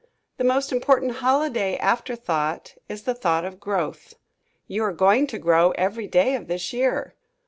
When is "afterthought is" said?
1.77-3.03